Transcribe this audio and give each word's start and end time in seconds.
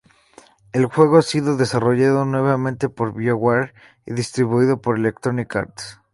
El 0.71 0.87
juego 0.87 1.17
ha 1.19 1.21
sido 1.21 1.57
desarrollado 1.57 2.25
nuevamente 2.25 2.89
por 2.89 3.13
Bioware 3.13 3.75
y 4.03 4.13
distribuido 4.15 4.81
por 4.81 4.97
Electronic 4.97 5.55
Arts. 5.55 5.99